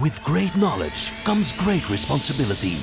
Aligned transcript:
With 0.00 0.22
great 0.22 0.54
knowledge 0.54 1.12
comes 1.24 1.52
great 1.52 1.90
responsibility. 1.90 2.76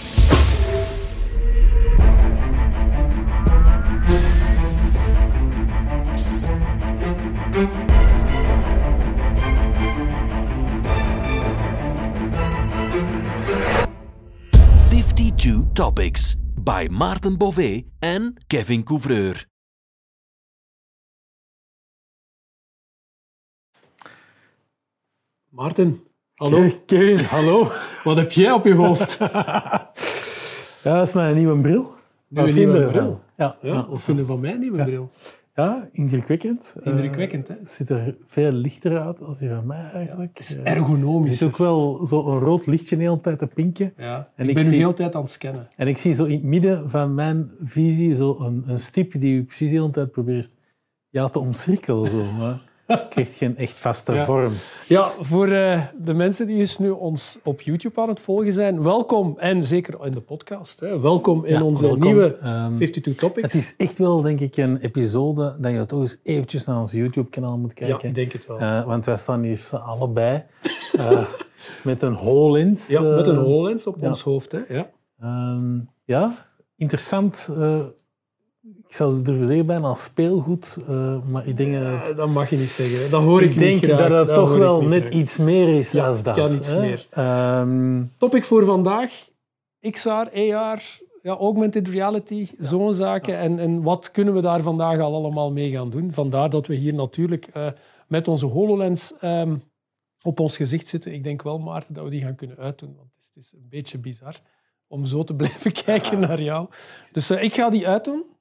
Fifty-two 14.89 15.68
topics 15.73 16.36
by 16.57 16.89
Maarten 16.89 17.38
Bové 17.38 17.86
and 18.02 18.38
Kevin 18.50 18.84
Couvreur. 18.84 19.45
Maarten, 25.54 26.02
hallo. 26.36 26.70
Kevin, 26.86 27.18
hallo. 27.26 27.72
Wat 28.04 28.18
heb 28.18 28.32
jij 28.32 28.52
op 28.52 28.64
je 28.66 28.74
hoofd? 28.74 29.18
Ja, 30.84 30.93
dat 30.98 31.07
is 31.07 31.14
mijn 31.14 31.36
nieuwe 31.36 31.60
bril. 31.62 31.93
Nieuwe, 32.27 32.52
nieuwe 32.52 32.85
bril. 32.85 33.20
Ja, 33.38 33.55
Ja, 33.62 33.70
ja. 33.73 33.88
wat 33.89 34.02
vinden 34.02 34.26
van 34.26 34.40
mij 34.40 34.53
nieuwe 34.57 34.84
bril? 34.84 35.12
ja, 35.55 35.90
indrukwekkend. 35.91 36.76
Eh, 36.84 36.91
Indrukwekkend, 36.91 37.48
hè? 37.48 37.53
Het 37.59 37.70
ziet 37.70 37.90
er 37.90 38.16
veel 38.27 38.52
lichter 38.52 38.99
uit 39.02 39.21
als 39.21 39.38
die 39.40 39.49
van 39.49 39.66
mij 39.66 39.90
eigenlijk. 39.93 40.38
Het 40.38 40.49
is 40.49 40.55
Eh, 40.57 40.71
Er 40.71 40.77
ergonomisch. 40.77 41.31
is 41.31 41.43
ook 41.43 41.57
wel 41.57 42.02
zo'n 42.07 42.38
rood 42.40 42.65
lichtje 42.65 42.98
de 42.98 43.04
hele 43.04 43.21
tijd 43.21 43.40
te 43.40 43.48
pinken. 43.48 43.93
Ja, 43.98 44.29
En 44.35 44.49
ik 44.49 44.55
ben 44.55 44.63
nu 44.63 44.70
de 44.70 44.76
hele 44.76 44.93
tijd 44.93 45.15
aan 45.15 45.21
het 45.21 45.31
scannen. 45.31 45.67
En 45.76 45.88
ik 45.88 45.98
zie 45.98 46.13
zo 46.13 46.23
in 46.23 46.34
het 46.34 46.43
midden 46.43 46.90
van 46.90 47.13
mijn 47.13 47.52
visie 47.63 48.15
zo 48.15 48.38
een, 48.40 48.63
een 48.67 48.79
stip 48.79 49.20
die 49.21 49.35
u 49.35 49.43
precies 49.43 49.70
de 49.70 49.76
hele 49.76 49.91
tijd 49.91 50.12
probeert 50.12 50.55
ja, 51.09 51.27
te 51.29 51.40
omcirkelen. 51.40 52.05
Zo, 52.05 52.23
maar 52.38 52.59
krijgt 53.09 53.35
geen 53.35 53.57
echt 53.57 53.80
vaste 53.80 54.13
Ja. 54.13 54.23
vorm. 54.25 54.53
Ja, 54.88 55.12
voor 55.20 55.48
eh, 55.48 55.84
de 55.98 56.13
mensen 56.13 56.48
die 56.48 56.57
dus 56.57 56.77
nu 56.77 56.89
ons 56.89 57.39
op 57.43 57.62
YouTube 57.62 58.02
aan 58.02 58.09
het 58.09 58.20
volgen 58.20 58.53
zijn, 58.53 58.84
welkom. 58.84 59.34
En 59.38 59.63
zeker 59.63 60.05
in 60.05 60.12
de 60.12 60.21
podcast. 60.21 60.79
Hè. 60.79 60.99
Welkom 60.99 61.46
in 61.46 61.54
Ja, 61.54 61.63
onze 61.63 61.82
welkom. 61.82 62.01
nieuwe 62.01 62.37
Ehm, 62.41 62.76
52 62.76 63.15
Topics. 63.15 63.41
Het 63.54 63.62
is 63.62 63.74
echt 63.77 63.98
wel, 63.98 64.22
denk 64.22 64.40
ik, 64.40 64.58
een 64.58 64.78
episode 64.78 65.56
dat 65.59 65.72
je 65.72 65.86
toch 65.86 66.02
eens 66.02 66.20
eventjes 66.24 66.66
naar 66.66 66.80
ons 66.80 66.92
YouTube-kanaal 66.92 67.58
moet 67.58 67.80
ja, 67.80 67.86
kijken. 67.88 68.09
ik 68.09 68.16
denk 68.16 68.32
het 68.32 68.46
wel. 68.46 68.58
Eh, 68.59 68.86
want 68.86 69.06
wij 69.06 69.18
staan 69.18 69.44
hier 69.44 69.70
allebei 69.72 70.44
eh, 70.94 71.26
met 71.84 72.02
een 72.02 72.14
HoloLens. 72.14 72.88
ja, 72.88 73.02
met 73.02 73.28
een 73.28 73.36
eh, 73.36 73.42
HoloLens 73.42 73.88
op 73.88 73.98
ja. 74.02 74.08
ons 74.08 74.22
hoofd. 74.22 74.52
Hè. 74.52 74.59
Ja. 74.70 74.90
ehm, 75.20 75.80
ja, 76.04 76.34
interessant. 76.78 77.54
Ik 78.96 79.02
zou 79.02 79.22
durven 79.22 79.48
zeggen 79.48 79.66
bijna 79.66 79.88
als 79.88 80.04
speelgoed, 80.04 80.78
eh, 80.90 81.18
maar 81.28 81.48
ik 81.48 81.58
denk 81.58 81.74
dat, 82.16 82.30
mag 82.30 82.50
je 82.50 82.58
niet 82.58 82.70
zeggen. 82.70 83.12
Dat 83.12 83.24
hoor 83.24 83.42
ik, 83.42 83.52
ik 83.52 83.58
denk 83.58 83.84
graag. 83.84 84.10
dat 84.10 84.28
het 84.28 84.36
toch 84.36 84.58
wel 84.58 84.82
net 84.82 85.02
graag. 85.02 85.14
iets 85.14 85.38
meer 85.38 85.76
is 85.76 85.92
Ja, 85.92 86.06
dan 86.06 86.16
het 86.16 86.26
dat. 86.26 86.36
kan 86.36 86.54
iets 86.54 86.68
hè. 86.68 86.80
meer. 86.80 87.08
Ehm, 87.10 88.04
Topic 88.18 88.44
voor 88.44 88.66
vandaag: 88.66 89.30
XR, 89.92 90.10
AR, 90.10 90.84
ja, 91.22 91.36
augmented 91.36 91.88
reality, 91.88 92.48
zo'n 92.60 92.94
zaken. 92.94 93.38
En, 93.38 93.60
en 93.60 93.82
wat 93.82 94.12
kunnen 94.12 94.34
we 94.34 94.42
daar 94.42 94.62
vandaag 94.62 95.00
al 95.00 95.16
allemaal 95.16 95.52
mee 95.52 95.72
gaan 95.72 95.90
doen? 95.90 96.12
Vandaar 96.12 96.50
dat 96.50 96.68
we 96.68 96.76
hier 96.76 96.94
natuurlijk 96.94 97.48
eh, 97.54 97.68
met 98.08 98.28
onze 98.28 98.46
HoloLens 98.46 99.14
ehm, 99.20 99.56
op 100.22 100.40
ons 100.40 100.56
gezicht 100.58 100.88
zitten. 100.88 101.14
Ik 101.14 101.24
denk 101.24 101.42
wel, 101.42 101.59
Maarten, 101.59 101.94
dat 101.94 102.04
we 102.04 102.09
die 102.09 102.22
gaan 102.22 102.36
kunnen 102.36 102.58
uitdoen. 102.58 102.94
Want 102.96 103.09
het 103.16 103.24
is, 103.24 103.32
het 103.34 103.44
is 103.44 103.54
een 103.54 103.70
beetje 103.70 103.98
bizar 103.98 104.42
om 104.88 105.06
zo 105.06 105.24
te 105.24 105.36
blijven 105.42 105.72
kijken 105.72 106.20
naar 106.20 106.42
jou. 106.42 106.68
Dus 107.12 107.30
eh, 107.30 107.44
ik 107.44 107.54
ga 107.54 107.70
die 107.70 107.88
uitdoen. 107.88 108.34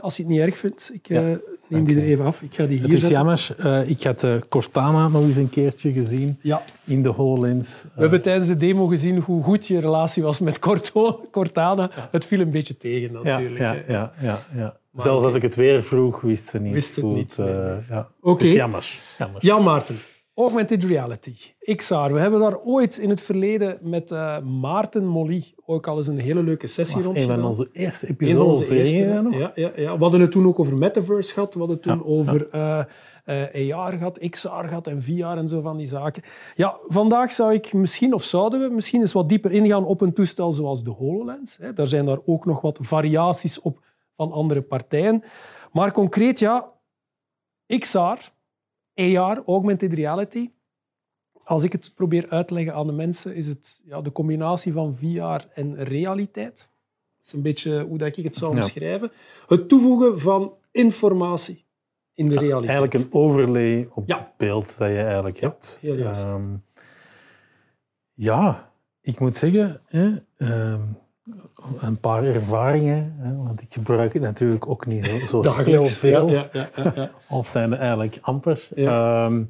Als 0.00 0.16
je 0.16 0.22
het 0.22 0.32
niet 0.32 0.40
erg 0.40 0.56
vindt. 0.56 0.90
Ik 0.94 1.08
eh, 1.08 1.20
neem 1.68 1.84
die 1.84 1.96
er 1.96 2.02
even 2.02 2.24
af. 2.24 2.42
Ik 2.42 2.54
ga 2.54 2.66
die 2.66 2.76
hier 2.78 2.82
het 2.86 2.92
is 2.92 3.00
zetten. 3.00 3.18
jammer, 3.18 3.48
eh, 3.58 3.90
ik 3.90 4.02
had 4.02 4.20
de 4.20 4.40
Cortana 4.48 5.08
nog 5.08 5.22
eens 5.22 5.36
een 5.36 5.50
keertje 5.50 5.92
gezien 5.92 6.38
Ja, 6.42 6.62
in 6.84 7.02
de 7.02 7.08
HoloLens. 7.08 7.84
we 7.94 8.00
hebben 8.00 8.22
tijdens 8.22 8.48
de 8.48 8.56
demo 8.56 8.86
gezien 8.86 9.18
hoe 9.18 9.42
goed 9.42 9.66
je 9.66 9.80
relatie 9.80 10.22
was 10.22 10.40
met 10.40 10.58
Corto- 10.58 11.28
Cortana. 11.30 11.90
Het 12.10 12.24
viel 12.24 12.40
een 12.40 12.50
beetje 12.50 12.76
tegen 12.76 13.12
natuurlijk. 13.12 13.58
ja, 13.88 14.12
ja, 14.20 14.42
ja, 14.54 14.76
Zelfs 14.96 15.24
als 15.24 15.34
ik 15.34 15.42
het 15.42 15.54
weer 15.54 15.82
vroeg, 15.82 16.20
wist 16.20 16.48
ze 16.48 16.58
niet. 16.58 16.72
Wist 16.72 16.96
het 16.96 17.04
goed, 17.04 17.14
niet. 17.14 17.38
eh, 17.38 17.44
Nee, 17.46 17.54
ja. 17.88 18.08
Het 18.22 18.40
is 18.40 18.52
jammer. 18.52 18.92
jammer. 19.18 19.44
Ja, 19.44 19.58
Maarten. 19.58 19.96
Augmented 20.34 20.84
reality. 20.84 21.36
XR. 21.74 21.94
We 21.94 22.18
hebben 22.20 22.40
daar 22.40 22.58
ooit 22.58 22.98
in 22.98 23.10
het 23.10 23.20
verleden 23.20 23.78
met 23.80 24.10
eh, 24.12 24.40
Maarten 24.40 25.06
Molly 25.06 25.54
ook 25.66 25.86
al 25.86 25.96
eens 25.96 26.06
een 26.06 26.18
hele 26.18 26.42
leuke 26.42 26.66
sessie 26.66 26.96
Dat 26.96 27.06
was 27.06 27.16
rond 27.16 27.28
een 27.30 27.36
van 27.36 27.44
onze 27.44 27.68
eerste 27.72 28.08
Een 28.08 28.16
van 28.16 28.26
episodes. 28.26 28.58
onze 28.58 28.76
eerste. 28.76 29.28
Ja, 29.30 29.52
ja, 29.54 29.72
ja. 29.76 29.96
We 29.96 30.02
hadden 30.02 30.20
het 30.20 30.30
toen 30.30 30.46
ook 30.46 30.58
over 30.58 30.76
metaverse 30.76 31.32
gehad. 31.32 31.52
We 31.52 31.58
hadden 31.58 31.76
het 31.76 31.86
toen 31.86 31.96
Ja, 31.96 32.04
over 32.04 32.48
eh, 32.50 32.84
eh, 33.68 33.78
AR 33.78 33.92
gehad, 33.92 34.18
XR 34.30 34.48
gehad 34.48 34.86
en 34.86 35.02
VR 35.02 35.22
en 35.24 35.48
zo 35.48 35.60
van 35.60 35.76
die 35.76 35.86
zaken. 35.86 36.22
Ja, 36.54 36.78
vandaag 36.86 37.32
zou 37.32 37.52
ik 37.54 37.72
misschien, 37.72 38.14
of 38.14 38.22
zouden 38.22 38.60
we 38.68 38.74
misschien 38.74 39.00
eens 39.00 39.12
wat 39.12 39.28
dieper 39.28 39.52
ingaan 39.52 39.84
op 39.84 40.00
een 40.00 40.12
toestel 40.12 40.52
zoals 40.52 40.84
de 40.84 40.90
HoloLens. 40.90 41.56
Hè. 41.56 41.72
Daar 41.72 41.86
zijn 41.86 42.06
daar 42.06 42.18
ook 42.24 42.44
nog 42.44 42.60
wat 42.60 42.78
variaties 42.82 43.60
op 43.60 43.80
van 44.14 44.32
andere 44.32 44.62
partijen. 44.62 45.22
Maar 45.72 45.92
concreet, 45.92 46.38
ja, 46.38 46.70
XR, 47.78 48.30
AR, 48.94 49.42
augmented 49.46 49.92
reality. 49.92 50.50
Als 51.44 51.62
ik 51.62 51.72
het 51.72 51.92
probeer 51.94 52.28
uit 52.28 52.48
te 52.48 52.54
leggen 52.54 52.74
aan 52.74 52.86
de 52.86 52.92
mensen, 52.92 53.34
is 53.34 53.46
het 53.46 53.80
ja, 53.84 54.00
de 54.00 54.12
combinatie 54.12 54.72
van 54.72 54.96
VR 54.96 55.46
en 55.54 55.84
realiteit. 55.84 56.56
Dat 57.18 57.26
is 57.26 57.32
een 57.32 57.42
beetje 57.42 57.82
hoe 57.84 57.98
dat 57.98 58.16
ik 58.16 58.24
het 58.24 58.34
zou 58.36 58.56
Ja. 58.56 58.62
omschrijven. 58.62 59.10
Het 59.46 59.68
toevoegen 59.68 60.20
van 60.20 60.52
informatie 60.70 61.64
in 62.14 62.26
de 62.28 62.34
realiteit. 62.38 62.70
Eigenlijk 62.70 62.94
een 62.94 63.20
overlay 63.20 63.88
op 63.94 64.08
Ja. 64.08 64.18
het 64.18 64.36
beeld 64.36 64.78
dat 64.78 64.88
je 64.88 65.02
eigenlijk 65.02 65.40
hebt. 65.40 65.78
heel 65.80 65.94
juist. 65.96 66.22
Ehm, 66.24 66.56
ja, 68.14 68.72
ik 69.00 69.20
moet 69.20 69.36
zeggen, 69.36 69.80
hè, 69.86 70.10
ehm, 70.36 70.82
een 71.80 72.00
paar 72.00 72.24
ervaringen, 72.24 73.14
hè, 73.18 73.36
want 73.36 73.62
ik 73.62 73.72
gebruik 73.72 74.12
het 74.12 74.22
natuurlijk 74.22 74.68
ook 74.68 74.86
niet 74.86 75.06
zo, 75.26 75.42
zo 75.42 75.52
heel 75.52 75.86
veel. 75.86 76.28
Ja, 76.28 76.48
ja, 76.52 76.68
ja, 76.76 76.92
ja. 76.94 77.10
Of 77.28 77.46
zijn 77.46 77.72
er 77.72 77.78
eigenlijk 77.78 78.18
amper. 78.20 78.68
Ehm, 78.74 79.42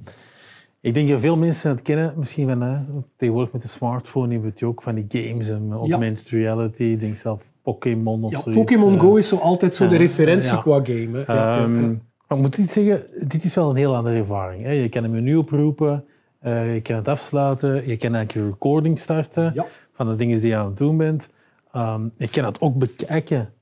ik 0.81 0.95
denk 0.95 1.09
dat 1.09 1.21
veel 1.21 1.37
mensen 1.37 1.71
het 1.71 1.83
kennen, 1.83 2.15
misschien 2.17 2.49
van 2.49 2.61
hè, 2.61 2.79
tegenwoordig 3.17 3.53
met 3.53 3.63
de 3.63 3.69
smartphone 3.69 4.33
hebben 4.33 4.49
we 4.49 4.55
het 4.55 4.63
ook 4.63 4.83
van 4.83 4.95
die 4.95 5.05
games 5.09 5.49
en 5.49 5.73
augmented 5.73 6.29
reality. 6.29 6.83
Ik 6.83 7.01
denk 7.01 7.17
zelf 7.17 7.49
Pokémon 7.63 8.25
of 8.25 8.33
zoiets. 8.33 8.61
Pokémon 8.61 8.95
eh. 8.95 9.01
Go 9.01 9.17
is 9.17 9.29
zo 9.29 9.37
altijd 9.37 9.75
zo 9.75 9.87
de 9.87 9.95
ja, 9.95 10.01
referentie 10.01 10.59
qua 10.59 10.81
game. 10.85 11.19
Hè. 11.19 11.23
Ehm. 11.23 11.89
Maar 12.29 12.39
ik 12.39 12.45
moet 12.45 12.59
iets 12.59 12.73
zeggen, 12.73 13.29
dit 13.29 13.45
is 13.45 13.55
wel 13.55 13.71
een 13.71 13.77
heel 13.77 13.97
andere 13.97 14.17
ervaring. 14.17 14.63
Hè. 14.63 14.71
Je 14.71 14.89
kan 14.89 15.05
een 15.05 15.11
menu 15.11 15.37
oproepen, 15.37 16.05
eh, 16.39 16.75
je 16.75 16.81
kan 16.81 16.97
het 16.97 17.09
afsluiten, 17.09 17.75
je 17.75 17.97
kan 17.97 18.15
eigenlijk 18.15 18.33
je 18.33 18.45
recording 18.45 18.99
starten 18.99 19.67
van 19.93 20.09
de 20.09 20.15
dingen 20.15 20.41
die 20.41 20.49
je 20.49 20.57
aan 20.57 20.67
het 20.67 20.77
doen 20.77 20.97
bent. 20.97 21.29
Ehm, 21.73 22.09
je 22.17 22.29
kan 22.29 22.45
het 22.45 22.61
ook 22.61 22.75
bekijken 22.79 23.53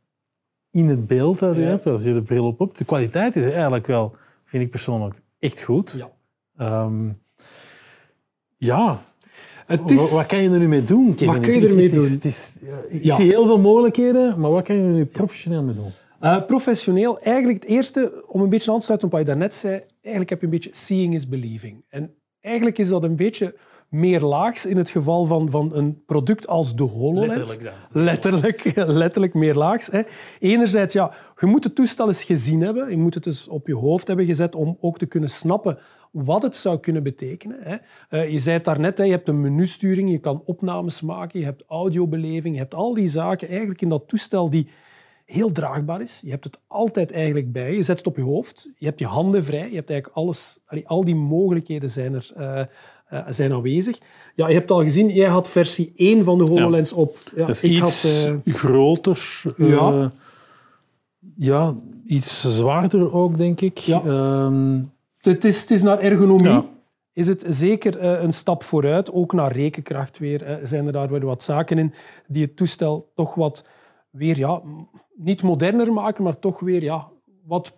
in 0.70 0.88
het 0.88 1.06
beeld 1.06 1.38
dat 1.38 1.54
je 1.54 1.60
Ja. 1.60 1.66
hebt, 1.68 1.86
als 1.86 2.02
je 2.02 2.12
de 2.12 2.22
bril 2.22 2.46
op 2.46 2.58
hebt. 2.58 2.78
De 2.78 2.84
kwaliteit 2.84 3.36
is 3.36 3.52
eigenlijk 3.52 3.86
wel, 3.86 4.14
vind 4.44 4.62
ik 4.64 4.70
persoonlijk, 4.70 5.14
echt 5.38 5.62
goed. 5.62 5.94
Ja. 5.96 6.10
Ehm, 6.56 7.08
ja, 8.56 9.02
Het 9.66 9.90
is... 9.90 10.10
Wa- 10.10 10.16
wat 10.16 10.26
kan 10.26 10.42
je 10.42 10.50
er 10.50 10.58
nu 10.58 10.68
mee 10.68 10.84
doen, 10.84 11.10
Kevin? 11.14 11.26
Wat 11.26 11.40
kan 11.42 11.50
je 11.50 11.56
Ik- 11.56 11.62
ik- 11.62 11.68
ermee 11.70 11.90
doen? 11.90 12.08
het 12.08 12.24
is- 12.24 12.52
ik 12.88 13.04
Ja. 13.04 13.14
zie 13.14 13.26
heel 13.26 13.46
veel 13.46 13.58
mogelijkheden, 13.58 14.40
maar 14.40 14.50
wat 14.50 14.64
kan 14.64 14.76
je 14.76 14.82
er 14.82 14.88
nu 14.88 15.04
professioneel 15.04 15.62
mee 15.62 15.74
doen? 15.74 15.90
Eh, 16.20 16.44
professioneel, 16.46 17.20
eigenlijk 17.20 17.62
het 17.62 17.70
eerste, 17.72 18.24
om 18.26 18.40
een 18.42 18.48
beetje 18.48 18.72
aan 18.72 18.78
te 18.78 18.84
sluiten 18.84 19.08
op 19.08 19.14
wat 19.14 19.22
je 19.22 19.28
daarnet 19.30 19.54
zei, 19.54 19.72
eigenlijk 20.00 20.30
heb 20.30 20.38
je 20.40 20.44
een 20.46 20.52
beetje 20.52 20.70
seeing 20.72 21.14
is 21.14 21.28
believing. 21.28 21.84
En 21.88 22.14
eigenlijk 22.40 22.78
is 22.78 22.88
dat 22.88 23.02
een 23.02 23.16
beetje 23.16 23.54
meer 23.90 24.20
laags 24.20 24.66
in 24.66 24.76
het 24.76 24.90
geval 24.90 25.24
van, 25.26 25.50
van 25.50 25.74
een 25.74 26.02
product 26.06 26.46
als 26.46 26.76
de 26.76 26.82
HoloLens. 26.82 27.36
Letterlijk 27.36 27.64
dan. 27.92 28.02
Letterlijk, 28.02 28.72
letterlijk 29.02 29.34
meer 29.34 29.54
laags. 29.54 29.86
Hè. 29.86 30.02
Enerzijds, 30.38 30.92
ja, 30.94 31.12
je 31.38 31.46
moet 31.46 31.64
het 31.64 31.74
toestel 31.74 32.06
eens 32.06 32.22
gezien 32.24 32.60
hebben. 32.60 32.90
Je 32.90 32.96
moet 32.96 33.14
het 33.14 33.24
dus 33.24 33.48
op 33.48 33.66
je 33.66 33.74
hoofd 33.74 34.06
hebben 34.06 34.26
gezet 34.26 34.54
om 34.54 34.76
ook 34.80 34.98
te 34.98 35.06
kunnen 35.06 35.30
snappen 35.30 35.78
wat 36.10 36.42
het 36.42 36.56
zou 36.56 36.78
kunnen 36.78 37.02
betekenen. 37.02 37.56
Hè. 37.60 37.76
Eh, 38.08 38.30
je 38.30 38.38
zei 38.38 38.56
het 38.56 38.64
daarnet, 38.64 38.98
hè, 38.98 39.04
je 39.04 39.10
hebt 39.10 39.28
een 39.28 39.40
menusturing, 39.40 40.10
je 40.10 40.18
kan 40.18 40.42
opnames 40.44 41.00
maken, 41.00 41.38
je 41.38 41.44
hebt 41.44 41.64
audiobeleving, 41.68 42.54
je 42.54 42.60
hebt 42.60 42.74
al 42.74 42.94
die 42.94 43.08
zaken 43.08 43.48
eigenlijk 43.48 43.82
in 43.82 43.88
dat 43.88 44.08
toestel 44.08 44.50
die 44.50 44.68
heel 45.24 45.52
draagbaar 45.52 46.00
is. 46.00 46.20
Je 46.24 46.30
hebt 46.30 46.44
het 46.44 46.60
altijd 46.66 47.12
eigenlijk 47.12 47.52
bij 47.52 47.70
je. 47.70 47.76
Je 47.76 47.82
zet 47.82 47.98
het 47.98 48.06
op 48.06 48.16
je 48.16 48.22
hoofd, 48.22 48.68
je 48.78 48.86
hebt 48.86 48.98
je 48.98 49.06
handen 49.06 49.44
vrij, 49.44 49.68
je 49.70 49.76
hebt 49.76 49.90
eigenlijk 49.90 50.16
alles, 50.18 50.58
al 50.84 51.04
die 51.04 51.14
mogelijkheden 51.14 51.90
zijn 51.90 52.14
er. 52.14 52.30
eh, 52.36 52.64
eh, 53.10 53.20
zijn 53.28 53.52
aanwezig. 53.52 53.98
Ja, 54.34 54.48
je 54.48 54.54
hebt 54.54 54.70
al 54.70 54.82
gezien, 54.82 55.08
jij 55.08 55.28
had 55.28 55.48
versie 55.48 55.92
1 55.96 56.24
van 56.24 56.38
de 56.38 56.44
HoloLens 56.44 56.92
op. 56.92 57.16
Ja, 57.36 57.46
Dat 57.46 57.48
is 57.48 57.62
ik 57.62 57.70
iets 57.70 58.24
had, 58.24 58.42
eh, 58.44 58.54
groter. 58.54 59.42
eh, 59.58 59.68
Ja. 59.68 60.10
ja, 61.36 61.74
iets 62.06 62.56
zwaarder 62.56 63.12
ook, 63.12 63.36
denk 63.36 63.60
ik. 63.60 63.78
Ja. 63.78 64.02
Ehm, 64.04 64.78
het, 65.20 65.44
is, 65.44 65.60
het 65.60 65.70
is 65.70 65.82
naar 65.82 65.98
ergonomie. 65.98 66.44
Ja. 66.48 66.64
Is 67.12 67.26
het 67.26 67.44
zeker 67.48 68.02
een 68.02 68.32
stap 68.32 68.62
vooruit, 68.62 69.12
ook 69.12 69.32
naar 69.32 69.52
rekenkracht 69.52 70.18
weer. 70.18 70.58
zijn 70.62 70.86
er 70.86 70.92
daar 70.92 71.10
weer 71.10 71.24
wat 71.24 71.42
zaken 71.42 71.78
in 71.78 71.94
die 72.26 72.42
het 72.44 72.56
toestel 72.56 73.10
toch 73.14 73.34
wat 73.34 73.66
weer, 74.10 74.38
ja, 74.38 74.62
niet 75.16 75.42
moderner 75.42 75.92
maken, 75.92 76.24
maar 76.24 76.38
toch 76.38 76.60
weer 76.60 76.82
ja, 76.82 77.08
wat 77.46 77.72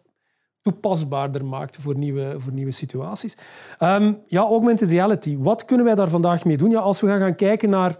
toepasbaarder 0.62 1.44
maakt 1.44 1.76
voor 1.76 1.96
nieuwe, 1.96 2.34
voor 2.36 2.52
nieuwe 2.52 2.70
situaties. 2.70 3.36
Um, 3.80 4.18
ja, 4.26 4.40
augmented 4.40 4.90
reality. 4.90 5.38
Wat 5.38 5.64
kunnen 5.64 5.86
wij 5.86 5.94
daar 5.94 6.08
vandaag 6.08 6.44
mee 6.44 6.56
doen? 6.56 6.70
Ja, 6.70 6.80
als 6.80 7.00
we 7.00 7.06
gaan, 7.06 7.20
gaan 7.20 7.34
kijken 7.34 7.70
naar 7.70 7.96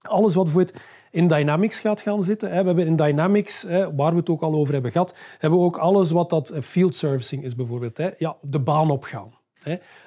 alles 0.00 0.34
wat 0.34 0.44
bijvoorbeeld 0.44 0.78
in 1.10 1.28
Dynamics 1.28 1.80
gaat 1.80 2.00
gaan 2.00 2.22
zitten. 2.22 2.48
We 2.48 2.54
hebben 2.54 2.86
in 2.86 2.96
Dynamics, 2.96 3.66
waar 3.96 4.10
we 4.10 4.16
het 4.16 4.28
ook 4.28 4.42
al 4.42 4.54
over 4.54 4.72
hebben 4.72 4.92
gehad, 4.92 5.14
hebben 5.38 5.58
we 5.58 5.64
ook 5.64 5.76
alles 5.76 6.10
wat 6.10 6.30
dat 6.30 6.50
eh, 6.50 6.60
field 6.60 6.94
servicing 6.94 7.44
is 7.44 7.54
bijvoorbeeld. 7.54 8.00
Ja, 8.18 8.36
de 8.40 8.60
baan 8.60 8.90
opgaan. 8.90 9.34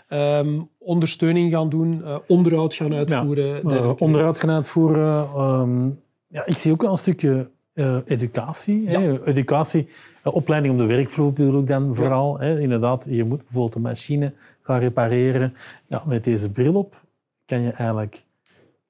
Um, 0.10 0.70
ondersteuning 0.78 1.52
gaan 1.52 1.70
doen, 1.70 2.02
uh, 2.04 2.18
onderhoud 2.28 2.74
gaan 2.74 2.94
uitvoeren. 2.94 3.70
Ja, 3.70 3.90
onderhoud 3.98 4.40
gaan 4.40 4.50
uitvoeren. 4.50 5.42
Um, 5.42 6.02
ja, 6.28 6.46
ik 6.46 6.54
zie 6.54 6.72
ook 6.72 6.82
wel 6.82 6.92
een 6.92 6.98
stukje 6.98 7.50
uh, 7.80 7.98
educatie. 8.06 8.90
Ja. 8.90 9.02
Hè? 9.02 9.26
Educatie, 9.26 9.88
uh, 10.26 10.36
opleiding 10.36 10.74
op 10.74 10.80
de 10.80 10.86
werkvloer 10.86 11.34
bedoel 11.34 11.60
ik 11.60 11.68
dan 11.68 11.96
vooral. 11.96 12.40
Hè? 12.40 12.60
Inderdaad, 12.60 13.06
je 13.10 13.24
moet 13.24 13.38
bijvoorbeeld 13.44 13.76
een 13.76 13.82
machine 13.82 14.34
gaan 14.62 14.80
repareren. 14.80 15.54
Ja, 15.88 16.04
met 16.06 16.24
deze 16.24 16.50
bril 16.50 16.76
op 16.76 17.02
kan 17.46 17.62
je 17.62 17.72
eigenlijk 17.72 18.24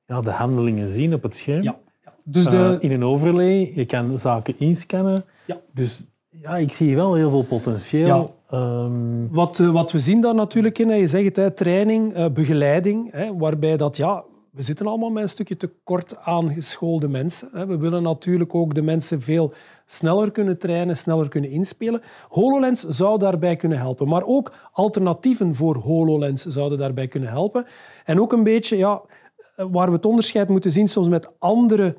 ja, 0.05 0.21
de 0.21 0.31
handelingen 0.31 0.89
zien 0.89 1.13
op 1.13 1.23
het 1.23 1.35
scherm. 1.35 1.63
Ja. 1.63 1.77
Dus 2.25 2.45
de... 2.45 2.77
Uh, 2.81 2.89
in 2.89 2.91
een 2.91 3.03
overlay, 3.03 3.71
je 3.75 3.85
kan 3.85 4.19
zaken 4.19 4.55
inscannen. 4.57 5.23
Ja. 5.45 5.57
Dus 5.73 6.05
ja, 6.29 6.57
ik 6.57 6.71
zie 6.73 6.95
wel 6.95 7.13
heel 7.13 7.29
veel 7.29 7.43
potentieel. 7.43 8.35
Um... 8.53 9.27
Wat, 9.31 9.57
wat 9.57 9.91
we 9.91 9.99
zien 9.99 10.21
daar 10.21 10.35
natuurlijk 10.35 10.79
in, 10.79 10.89
je 10.89 11.07
zegt 11.07 11.25
het, 11.25 11.35
hè, 11.35 11.51
training, 11.51 12.33
begeleiding, 12.33 13.11
hè, 13.11 13.37
waarbij 13.37 13.77
dat, 13.77 13.97
ja, 13.97 14.23
we 14.51 14.61
zitten 14.61 14.87
allemaal 14.87 15.09
met 15.09 15.23
een 15.23 15.29
stukje 15.29 15.57
tekort 15.57 16.17
aangeschoolde 16.17 17.07
mensen. 17.07 17.49
Hè. 17.53 17.65
We 17.65 17.77
willen 17.77 18.03
natuurlijk 18.03 18.55
ook 18.55 18.73
de 18.73 18.81
mensen 18.81 19.21
veel 19.21 19.53
sneller 19.85 20.31
kunnen 20.31 20.59
trainen, 20.59 20.97
sneller 20.97 21.29
kunnen 21.29 21.49
inspelen. 21.49 22.01
HoloLens 22.27 22.87
zou 22.87 23.19
daarbij 23.19 23.55
kunnen 23.55 23.77
helpen, 23.77 24.07
maar 24.07 24.25
ook 24.25 24.53
alternatieven 24.71 25.55
voor 25.55 25.75
HoloLens 25.75 26.45
zouden 26.45 26.77
daarbij 26.77 27.07
kunnen 27.07 27.29
helpen. 27.29 27.65
En 28.05 28.21
ook 28.21 28.33
een 28.33 28.43
beetje, 28.43 28.77
ja, 28.77 29.01
waar 29.55 29.87
we 29.87 29.95
het 29.95 30.05
onderscheid 30.05 30.49
moeten 30.49 30.71
zien 30.71 30.87
soms 30.87 31.07
met 31.07 31.39
andere 31.39 31.97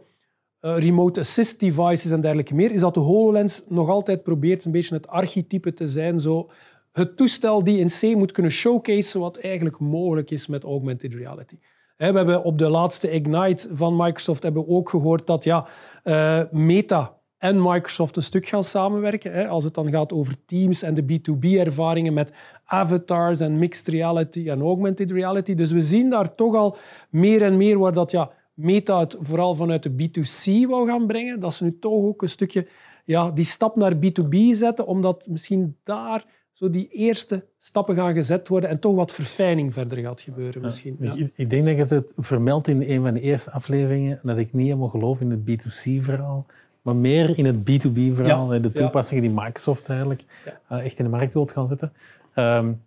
uh, 0.60 0.78
remote 0.78 1.20
assist 1.20 1.60
devices 1.60 2.10
en 2.10 2.20
dergelijke 2.20 2.54
meer, 2.54 2.72
is 2.72 2.80
dat 2.80 2.94
de 2.94 3.00
HoloLens 3.00 3.62
nog 3.68 3.88
altijd 3.88 4.22
probeert 4.22 4.64
een 4.64 4.72
beetje 4.72 4.94
het 4.94 5.08
archetype 5.08 5.72
te 5.72 5.88
zijn. 5.88 6.20
Zo 6.20 6.50
het 6.92 7.16
toestel 7.16 7.64
die 7.64 7.78
in 7.78 7.88
C 8.00 8.16
moet 8.16 8.32
kunnen 8.32 8.52
showcase 8.52 9.18
wat 9.18 9.36
eigenlijk 9.36 9.78
mogelijk 9.78 10.30
is 10.30 10.46
met 10.46 10.64
augmented 10.64 11.14
reality. 11.14 11.56
We 12.00 12.06
hebben 12.06 12.44
op 12.44 12.58
de 12.58 12.68
laatste 12.68 13.10
Ignite 13.10 13.68
van 13.72 13.96
Microsoft 13.96 14.42
hebben 14.42 14.62
we 14.62 14.68
ook 14.68 14.88
gehoord 14.88 15.26
dat 15.26 15.44
ja, 15.44 15.66
uh, 16.04 16.40
Meta 16.50 17.16
en 17.38 17.62
Microsoft 17.62 18.16
een 18.16 18.22
stuk 18.22 18.46
gaan 18.46 18.64
samenwerken. 18.64 19.48
Als 19.48 19.64
het 19.64 19.74
dan 19.74 19.90
gaat 19.90 20.12
over 20.12 20.44
Teams 20.46 20.82
en 20.82 20.94
de 20.94 21.02
B2B-ervaringen 21.02 22.12
met 22.12 22.32
avatars 22.64 23.40
en 23.40 23.58
mixed 23.58 23.88
reality 23.88 24.48
en 24.48 24.60
augmented 24.60 25.10
reality. 25.10 25.54
Dus 25.54 25.72
we 25.72 25.82
zien 25.82 26.10
daar 26.10 26.34
toch 26.34 26.54
al 26.54 26.76
meer 27.10 27.42
en 27.42 27.56
meer 27.56 27.78
waar 27.78 27.92
dat 27.92 28.10
ja, 28.10 28.30
Meta 28.54 29.00
het 29.00 29.16
vooral 29.20 29.54
vanuit 29.54 29.82
de 29.82 29.90
B2C 29.90 30.68
wou 30.68 30.88
gaan 30.88 31.06
brengen, 31.06 31.40
dat 31.40 31.54
ze 31.54 31.64
nu 31.64 31.78
toch 31.78 32.04
ook 32.04 32.22
een 32.22 32.28
stukje 32.28 32.66
ja, 33.04 33.30
die 33.30 33.44
stap 33.44 33.76
naar 33.76 33.94
B2B 33.94 34.36
zetten, 34.50 34.86
omdat 34.86 35.26
misschien 35.26 35.76
daar 35.84 36.24
zo 36.60 36.70
die 36.70 36.88
eerste 36.88 37.44
stappen 37.58 37.94
gaan 37.94 38.14
gezet 38.14 38.48
worden 38.48 38.70
en 38.70 38.78
toch 38.78 38.94
wat 38.94 39.12
verfijning 39.12 39.72
verder 39.72 39.98
gaat 39.98 40.20
gebeuren 40.20 40.62
misschien. 40.62 40.96
Ja. 41.00 41.14
Ik, 41.14 41.32
ik, 41.34 41.50
denk 41.50 41.66
dat 41.66 41.88
je 41.88 41.94
het 41.94 42.12
vermeldt 42.16 42.68
in 42.68 42.82
een 42.82 43.02
van 43.02 43.14
de 43.14 43.20
eerste 43.20 43.50
afleveringen, 43.50 44.20
dat 44.22 44.36
ik 44.36 44.52
niet 44.52 44.66
helemaal 44.66 44.88
geloof 44.88 45.20
in 45.20 45.30
het 45.30 45.40
B2C-verhaal, 45.40 46.46
maar 46.82 46.96
meer 46.96 47.38
in 47.38 47.44
het 47.44 47.56
B2B-verhaal, 47.56 48.46
de 48.46 48.72
toepassingen 48.72 49.22
die 49.22 49.32
Microsoft 49.32 49.88
eigenlijk 49.88 50.24
uh, 50.72 50.84
echt 50.84 50.98
in 50.98 51.04
de 51.04 51.10
markt 51.10 51.32
wil 51.32 51.46
gaan 51.46 51.66
zetten. 51.66 51.92
Um, 52.34 52.82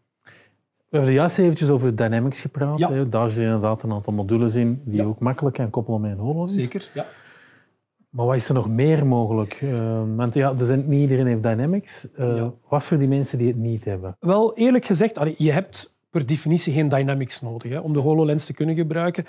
we 0.89 0.99
hebben 0.99 1.13
juist 1.13 1.39
eventjes 1.39 1.69
over 1.69 1.95
Dynamics 1.95 2.41
gepraat. 2.41 2.79
Ja. 2.79 3.03
Daar 3.03 3.29
zitten 3.29 3.45
inderdaad 3.45 3.83
een 3.83 3.91
aantal 3.91 4.13
modules 4.13 4.55
in 4.55 4.81
die 4.85 5.01
je 5.01 5.07
ook 5.07 5.19
makkelijk 5.19 5.55
kan 5.55 5.69
koppelen 5.69 6.01
met 6.01 6.17
een. 6.17 6.49
Zeker, 6.49 6.89
ja. 6.93 7.05
Maar 8.13 8.25
wat 8.25 8.35
is 8.35 8.47
er 8.47 8.53
nog 8.53 8.69
meer 8.69 9.05
mogelijk? 9.05 9.61
Uh, 9.61 10.01
want 10.15 10.33
ja, 10.33 10.53
er 10.57 10.65
zijn, 10.65 10.83
niet 10.87 11.01
iedereen 11.01 11.27
heeft 11.27 11.43
Dynamics. 11.43 12.07
Uh, 12.19 12.47
wat 12.69 12.83
voor 12.83 12.97
die 12.97 13.07
mensen 13.07 13.37
die 13.37 13.47
het 13.47 13.57
niet 13.57 13.85
hebben? 13.85 14.15
Wel, 14.19 14.55
eerlijk 14.55 14.85
gezegd, 14.85 15.19
je 15.37 15.51
hebt 15.51 15.91
per 16.09 16.25
definitie 16.25 16.73
geen 16.73 16.89
dynamics 16.89 17.41
nodig 17.41 17.71
hè, 17.71 17.79
om 17.79 17.93
de 17.93 17.99
HoloLens 17.99 18.45
te 18.45 18.53
kunnen 18.53 18.75
gebruiken. 18.75 19.25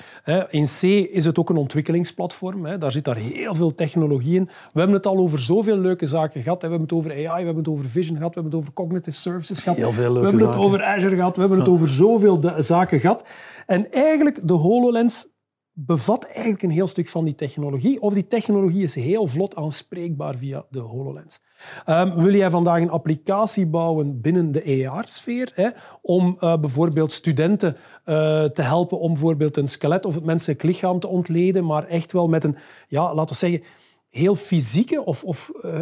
In 0.51 0.65
C 0.65 0.83
is 1.13 1.25
het 1.25 1.39
ook 1.39 1.51
een 1.51 1.57
ontwikkelingsplatform. 1.57 2.65
Hè. 2.67 2.79
Daar 2.79 2.93
zit 2.93 3.05
daar 3.05 3.17
heel 3.17 3.55
veel 3.55 3.75
technologie 3.75 4.35
in. 4.35 4.45
We 4.45 4.79
hebben 4.79 4.97
het 4.97 5.07
al 5.07 5.17
over 5.17 5.39
zoveel 5.39 5.77
leuke 5.77 6.07
zaken 6.07 6.43
gehad. 6.43 6.63
We 6.63 6.69
hebben 6.69 6.87
het 6.89 6.97
over 6.97 7.11
AI, 7.11 7.25
we 7.25 7.29
hebben 7.31 7.57
het 7.57 7.69
over 7.69 7.85
vision 7.85 8.17
gehad, 8.17 8.35
we 8.35 8.41
hebben 8.41 8.59
het 8.59 8.61
over 8.61 8.73
cognitive 8.73 9.17
services 9.17 9.63
gehad. 9.63 9.79
Heel 9.79 9.93
veel 9.93 10.13
leuke 10.13 10.21
we 10.21 10.27
hebben 10.27 10.47
het 10.47 10.57
over 10.57 10.83
Azure 10.83 11.17
gehad, 11.17 11.35
we 11.35 11.41
hebben 11.41 11.59
het 11.59 11.69
over 11.69 11.89
zoveel 11.89 12.41
zaken 12.59 13.01
gehad. 13.01 13.25
En 13.67 13.93
eigenlijk, 13.93 14.41
de 14.43 14.55
HoloLens 14.55 15.33
bevat 15.75 16.25
eigenlijk 16.25 16.63
een 16.63 16.71
heel 16.71 16.87
stuk 16.87 17.09
van 17.09 17.25
die 17.25 17.35
technologie. 17.35 18.01
Of 18.01 18.15
die 18.15 18.27
technologie 18.27 18.83
is 18.83 18.95
heel 18.95 19.27
vlot 19.27 19.57
aanspreekbaar 19.57 20.37
via 20.37 20.65
de 20.71 20.79
HoloLens. 20.79 21.41
Um, 21.87 22.15
wil 22.15 22.35
jij 22.35 22.51
vandaag 22.51 22.81
een 22.81 22.91
applicatie 22.91 23.67
bouwen 23.67 24.21
binnen 24.21 24.53
de 24.53 24.89
AR-sfeer 24.89 25.75
om 26.03 26.37
uh, 26.41 26.59
bijvoorbeeld 26.59 27.13
studenten 27.13 27.77
uh, 28.07 28.45
te 28.45 28.63
helpen 28.63 28.99
om 28.99 29.13
bijvoorbeeld 29.13 29.57
een 29.57 29.69
skelet 29.69 30.07
of 30.07 30.15
het 30.15 30.25
menselijk 30.25 30.63
lichaam 30.63 31.01
te 31.01 31.09
ontleden, 31.09 31.65
maar 31.65 31.87
echt 31.87 32.13
wel 32.13 32.29
met 32.29 32.45
een, 32.45 32.57
ja, 32.89 33.15
laten 33.15 33.33
we 33.33 33.47
zeggen, 33.47 33.63
heel 34.11 34.35
fysieke 34.35 35.05
of, 35.05 35.25
of 35.25 35.51
uh, 35.63 35.81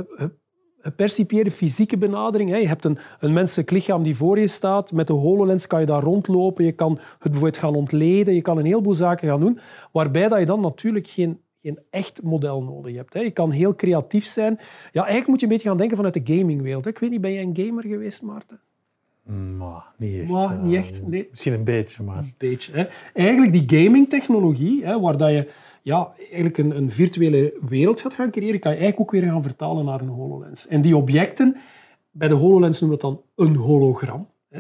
gepercipieerde 0.83 1.51
fysieke 1.51 1.97
benadering. 1.97 2.51
Je 2.51 2.69
hebt 2.69 2.85
een, 2.85 2.99
een 3.21 3.33
menselijk 3.33 3.71
lichaam 3.71 4.03
die 4.03 4.17
voor 4.17 4.39
je 4.39 4.47
staat. 4.47 4.93
Met 4.93 5.07
de 5.07 5.13
HoloLens 5.13 5.67
kan 5.67 5.81
je 5.81 5.87
daar 5.87 6.03
rondlopen. 6.03 6.65
Je 6.65 6.73
kan 6.73 6.93
het 6.93 7.31
bijvoorbeeld 7.31 7.59
gaan 7.59 7.75
ontleden. 7.75 8.35
Je 8.35 8.43
kan 8.43 8.59
een 8.59 8.65
heleboel 8.65 8.95
zaken 8.95 9.29
gaan 9.29 9.41
doen. 9.41 9.59
Waarbij 9.93 10.29
dat 10.29 10.39
je 10.39 10.47
dan 10.47 10.61
natuurlijk 10.61 11.09
geen, 11.09 11.41
geen 11.63 11.79
echt 11.91 12.23
model 12.23 12.63
nodig 12.63 12.97
hebt. 12.97 13.15
Je 13.15 13.31
kan 13.31 13.51
heel 13.51 13.75
creatief 13.75 14.25
zijn. 14.25 14.59
Ja, 14.93 15.01
eigenlijk 15.01 15.29
moet 15.29 15.41
je 15.41 15.47
een 15.47 15.53
beetje 15.53 15.69
gaan 15.69 15.77
denken 15.77 15.97
vanuit 15.97 16.15
de 16.15 16.35
gamingwereld. 16.35 16.87
Ik 16.87 16.99
weet 16.99 17.11
niet, 17.11 17.21
ben 17.21 17.33
jij 17.33 17.43
een 17.43 17.57
gamer 17.57 17.85
geweest, 17.85 18.23
Maarten? 18.23 18.61
Maar, 19.59 19.85
niet 19.97 20.21
echt. 20.21 20.31
Maar, 20.31 20.59
niet 20.59 20.77
echt 20.77 21.07
nee. 21.07 21.27
Misschien 21.31 21.53
een 21.53 21.65
beetje, 21.65 22.03
maar... 22.03 22.19
Een 22.19 22.35
beetje. 22.39 22.73
Hè. 22.73 22.85
Eigenlijk 23.15 23.53
die 23.53 23.81
gaming-technologie, 23.81 24.85
waar 25.01 25.17
dat 25.17 25.31
je 25.31 25.49
ja, 25.83 26.13
eigenlijk 26.19 26.59
een, 26.59 26.77
een 26.77 26.91
virtuele 26.91 27.55
wereld 27.69 28.01
gaat 28.01 28.15
gaan 28.15 28.31
creëren, 28.31 28.61
kan 28.61 28.73
je 28.73 28.79
eigenlijk 28.79 29.01
ook 29.01 29.21
weer 29.21 29.31
gaan 29.31 29.43
vertalen 29.43 29.85
naar 29.85 30.01
een 30.01 30.09
HoloLens. 30.09 30.67
En 30.67 30.81
die 30.81 30.97
objecten, 30.97 31.57
bij 32.11 32.29
de 32.29 32.35
HoloLens 32.35 32.81
noemen 32.81 32.99
we 32.99 33.07
het 33.07 33.17
dan 33.17 33.47
een 33.47 33.57
hologram. 33.57 34.29
Eh, 34.51 34.59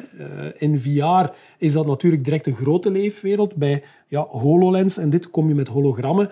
in 0.59 0.79
VR 0.79 1.33
is 1.59 1.73
dat 1.73 1.87
natuurlijk 1.87 2.25
direct 2.25 2.47
een 2.47 2.55
grote 2.55 2.91
leefwereld. 2.91 3.57
Bij 3.57 3.83
ja, 4.07 4.27
HoloLens, 4.29 4.99
en 4.99 5.11
dit 5.11 5.31
kom 5.31 5.49
je 5.49 5.55
met 5.55 5.69
hologrammen, 5.69 6.31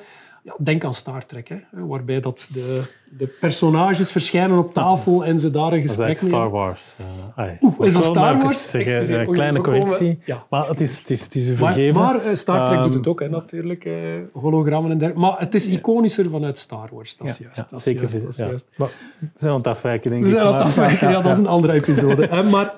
ja, 0.50 0.64
denk 0.64 0.84
aan 0.84 0.94
Star 0.94 1.26
Trek, 1.26 1.48
hè, 1.48 1.56
waarbij 1.70 2.20
dat 2.20 2.48
de, 2.52 2.82
de 3.18 3.26
personages 3.26 4.10
verschijnen 4.10 4.58
op 4.58 4.74
tafel 4.74 5.24
en 5.24 5.38
ze 5.38 5.50
daar 5.50 5.72
een 5.72 5.82
gesprek 5.82 6.06
mee 6.06 6.30
Star 6.30 6.50
Wars. 6.50 6.94
Uh, 7.38 7.44
Oeh, 7.60 7.86
is 7.86 7.92
dat 7.92 8.04
Star 8.04 8.38
Wars? 8.38 8.70
Zeggen, 8.70 9.20
een 9.20 9.32
kleine 9.32 9.60
correctie. 9.60 10.18
Ja. 10.24 10.46
Maar 10.50 10.68
het 10.68 10.80
is, 10.80 10.98
het 10.98 11.10
is, 11.10 11.22
het 11.22 11.34
is 11.34 11.48
u 11.48 11.56
vergeven. 11.56 12.00
Maar, 12.00 12.14
maar 12.14 12.26
uh, 12.26 12.34
Star 12.34 12.66
Trek 12.66 12.78
um, 12.78 12.82
doet 12.82 12.94
het 12.94 13.06
ook, 13.06 13.20
hè, 13.20 13.28
natuurlijk. 13.28 13.84
Uh, 13.84 13.94
hologrammen 14.32 14.90
en 14.90 14.98
dergelijke. 14.98 15.30
Maar 15.30 15.40
het 15.40 15.54
is 15.54 15.68
iconischer 15.68 16.30
vanuit 16.30 16.58
Star 16.58 16.88
Wars, 16.92 17.16
dat 17.16 17.28
is 17.28 17.38
juist. 17.38 17.70
Dat 17.70 17.82
zeker. 17.82 18.00
Juist, 18.00 18.20
dat 18.20 18.30
is 18.30 18.36
juist. 18.36 18.68
Maar 18.76 18.88
we 19.18 19.26
zijn 19.36 19.50
aan 19.50 19.58
het 19.58 19.66
afwijken, 19.66 20.10
denk 20.10 20.22
ik. 20.22 20.28
We 20.28 20.34
zijn 20.34 20.46
aan 20.46 20.52
het 20.52 20.62
afwijken, 20.62 21.10
ja, 21.10 21.20
dat 21.22 21.32
is 21.32 21.38
een 21.38 21.46
andere 21.46 21.72
episode. 21.72 22.42
maar 22.50 22.74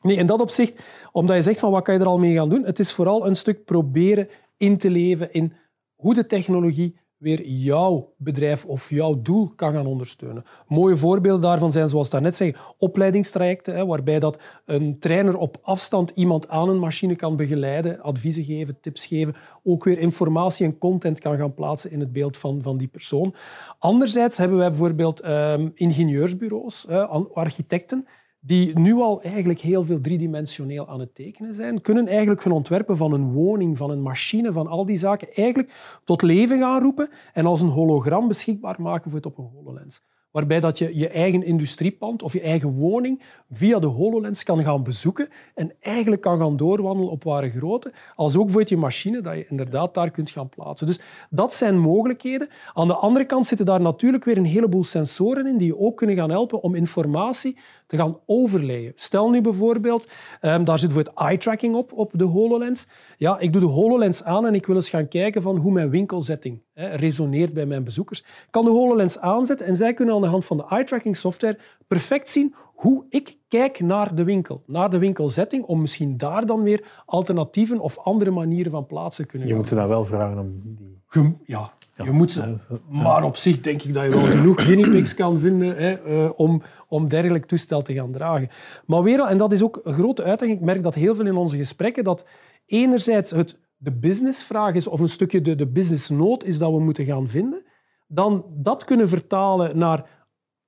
nee, 0.00 0.16
in 0.16 0.26
dat 0.26 0.40
opzicht, 0.40 0.80
omdat 1.12 1.36
je 1.36 1.42
zegt 1.42 1.58
van 1.58 1.70
wat 1.70 1.82
kan 1.82 1.94
je 1.94 2.00
er 2.00 2.06
al 2.06 2.18
mee 2.18 2.34
gaan 2.34 2.48
doen, 2.48 2.64
het 2.64 2.78
is 2.78 2.92
vooral 2.92 3.26
een 3.26 3.36
stuk 3.36 3.64
proberen 3.64 4.28
in 4.56 4.78
te 4.78 4.90
leven 4.90 5.32
in 5.32 5.52
hoe 6.00 6.14
de 6.14 6.26
technologie 6.26 6.99
weer 7.20 7.46
jouw 7.46 8.12
bedrijf 8.16 8.64
of 8.64 8.90
jouw 8.90 9.22
doel 9.22 9.52
kan 9.56 9.72
gaan 9.72 9.86
ondersteunen. 9.86 10.44
Mooie 10.68 10.96
voorbeelden 10.96 11.42
daarvan 11.42 11.72
zijn, 11.72 11.88
zoals 11.88 12.10
daarnet 12.10 12.36
zei, 12.36 12.54
opleidingstrajecten, 12.78 13.86
waarbij 13.86 14.18
dat 14.18 14.38
een 14.64 14.98
trainer 14.98 15.36
op 15.36 15.58
afstand 15.62 16.10
iemand 16.10 16.48
aan 16.48 16.68
een 16.68 16.78
machine 16.78 17.16
kan 17.16 17.36
begeleiden, 17.36 18.00
adviezen 18.00 18.44
geven, 18.44 18.80
tips 18.80 19.06
geven, 19.06 19.34
ook 19.62 19.84
weer 19.84 19.98
informatie 19.98 20.66
en 20.66 20.78
content 20.78 21.20
kan 21.20 21.36
gaan 21.36 21.54
plaatsen 21.54 21.90
in 21.90 22.00
het 22.00 22.12
beeld 22.12 22.36
van, 22.36 22.62
van 22.62 22.78
die 22.78 22.88
persoon. 22.88 23.34
Anderzijds 23.78 24.36
hebben 24.36 24.58
wij 24.58 24.68
bijvoorbeeld 24.68 25.24
um, 25.24 25.72
ingenieursbureaus, 25.74 26.88
architecten, 27.32 28.06
die 28.40 28.78
nu 28.78 28.94
al 28.94 29.22
eigenlijk 29.22 29.60
heel 29.60 29.84
veel 29.84 30.00
driedimensioneel 30.00 30.88
aan 30.88 31.00
het 31.00 31.14
tekenen 31.14 31.54
zijn, 31.54 31.80
kunnen 31.80 32.06
eigenlijk 32.06 32.44
hun 32.44 32.52
ontwerpen 32.52 32.96
van 32.96 33.12
een 33.12 33.32
woning, 33.32 33.76
van 33.76 33.90
een 33.90 34.02
machine, 34.02 34.52
van 34.52 34.66
al 34.66 34.86
die 34.86 34.98
zaken 34.98 35.34
eigenlijk 35.34 36.00
tot 36.04 36.22
leven 36.22 36.58
gaan 36.58 36.82
roepen 36.82 37.08
en 37.32 37.46
als 37.46 37.60
een 37.60 37.68
hologram 37.68 38.28
beschikbaar 38.28 38.82
maken 38.82 39.10
voor 39.10 39.20
het 39.20 39.28
op 39.28 39.38
een 39.38 39.50
HoloLens. 39.54 40.02
Waarbij 40.30 40.60
dat 40.60 40.78
je 40.78 40.96
je 40.96 41.08
eigen 41.08 41.42
industriepand 41.42 42.22
of 42.22 42.32
je 42.32 42.40
eigen 42.40 42.72
woning 42.72 43.22
via 43.50 43.78
de 43.78 43.86
HoloLens 43.86 44.42
kan 44.42 44.62
gaan 44.62 44.82
bezoeken 44.82 45.28
en 45.54 45.72
eigenlijk 45.80 46.22
kan 46.22 46.38
gaan 46.38 46.56
doorwandelen 46.56 47.10
op 47.10 47.24
ware 47.24 47.50
grootte, 47.50 47.92
als 48.14 48.36
ook 48.36 48.50
voor 48.50 48.62
je 48.64 48.76
machine, 48.76 49.20
dat 49.20 49.34
je 49.34 49.46
inderdaad 49.48 49.94
daar 49.94 50.10
kunt 50.10 50.30
gaan 50.30 50.48
plaatsen. 50.48 50.86
Dus 50.86 51.00
dat 51.30 51.54
zijn 51.54 51.78
mogelijkheden. 51.78 52.48
Aan 52.74 52.86
de 52.86 52.94
andere 52.94 53.24
kant 53.24 53.46
zitten 53.46 53.66
daar 53.66 53.80
natuurlijk 53.80 54.24
weer 54.24 54.36
een 54.36 54.44
heleboel 54.44 54.84
sensoren 54.84 55.46
in 55.46 55.56
die 55.56 55.66
je 55.66 55.78
ook 55.78 55.96
kunnen 55.96 56.16
gaan 56.16 56.30
helpen 56.30 56.62
om 56.62 56.74
informatie 56.74 57.58
te 57.86 57.96
gaan 57.96 58.18
overleien. 58.26 58.92
Stel 58.94 59.30
nu 59.30 59.40
bijvoorbeeld, 59.40 60.08
um, 60.42 60.64
daar 60.64 60.78
zit 60.78 60.92
voor 60.92 61.10
eye-tracking 61.14 61.74
op, 61.74 61.92
op 61.92 62.10
de 62.14 62.24
HoloLens. 62.24 62.86
Ja, 63.20 63.38
ik 63.38 63.52
doe 63.52 63.60
de 63.60 63.66
HoloLens 63.66 64.24
aan 64.24 64.46
en 64.46 64.54
ik 64.54 64.66
wil 64.66 64.76
eens 64.76 64.88
gaan 64.88 65.08
kijken 65.08 65.42
van 65.42 65.56
hoe 65.56 65.72
mijn 65.72 65.90
winkelzetting 65.90 66.62
hè, 66.74 66.88
resoneert 66.88 67.52
bij 67.52 67.66
mijn 67.66 67.84
bezoekers. 67.84 68.20
Ik 68.20 68.46
kan 68.50 68.64
de 68.64 68.70
HoloLens 68.70 69.18
aanzetten 69.18 69.66
en 69.66 69.76
zij 69.76 69.94
kunnen 69.94 70.14
aan 70.14 70.20
de 70.20 70.26
hand 70.26 70.44
van 70.44 70.56
de 70.56 70.64
eye-tracking 70.68 71.16
software 71.16 71.58
perfect 71.86 72.28
zien 72.28 72.54
hoe 72.74 73.04
ik 73.08 73.36
kijk 73.48 73.80
naar 73.80 74.14
de 74.14 74.24
winkel, 74.24 74.62
naar 74.66 74.90
de 74.90 74.98
winkelzetting, 74.98 75.64
om 75.64 75.80
misschien 75.80 76.16
daar 76.16 76.46
dan 76.46 76.62
weer 76.62 77.02
alternatieven 77.06 77.78
of 77.78 77.98
andere 77.98 78.30
manieren 78.30 78.72
van 78.72 78.86
plaatsen 78.86 79.26
kunnen 79.26 79.48
Je 79.48 79.54
moet 79.54 79.68
ze 79.68 79.74
dan 79.74 79.88
wel 79.88 80.04
vragen 80.04 80.38
om 80.38 80.60
die... 80.64 81.36
ja, 81.44 81.72
je 81.96 82.10
moet 82.10 82.32
ze. 82.32 82.54
Maar 82.88 83.24
op 83.24 83.36
zich 83.36 83.60
denk 83.60 83.82
ik 83.82 83.94
dat 83.94 84.04
je 84.04 84.10
wel 84.10 84.26
genoeg 84.26 84.64
guinea 84.64 84.90
pigs 84.90 85.14
kan 85.14 85.38
vinden 85.38 85.76
hè, 85.76 86.06
uh, 86.06 86.30
om, 86.36 86.62
om 86.88 87.08
dergelijk 87.08 87.46
toestel 87.46 87.82
te 87.82 87.94
gaan 87.94 88.12
dragen. 88.12 88.48
Maar 88.86 89.02
weer, 89.02 89.20
en 89.20 89.38
dat 89.38 89.52
is 89.52 89.62
ook 89.62 89.80
een 89.84 89.94
grote 89.94 90.22
uitdaging, 90.22 90.58
ik 90.58 90.64
merk 90.64 90.82
dat 90.82 90.94
heel 90.94 91.14
veel 91.14 91.26
in 91.26 91.36
onze 91.36 91.56
gesprekken, 91.56 92.04
dat 92.04 92.24
enerzijds 92.70 93.30
het 93.30 93.58
de 93.76 93.92
businessvraag 93.92 94.74
is, 94.74 94.86
of 94.86 95.00
een 95.00 95.08
stukje 95.08 95.40
de, 95.40 95.54
de 95.54 95.66
businessnood 95.66 96.44
is 96.44 96.58
dat 96.58 96.72
we 96.72 96.80
moeten 96.80 97.04
gaan 97.04 97.28
vinden, 97.28 97.62
dan 98.06 98.44
dat 98.56 98.84
kunnen 98.84 99.08
vertalen 99.08 99.78
naar 99.78 100.08